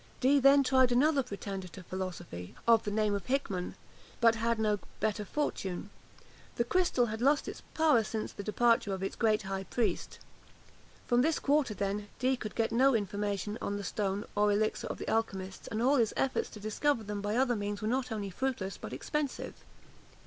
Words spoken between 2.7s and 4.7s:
the name of Hickman, but had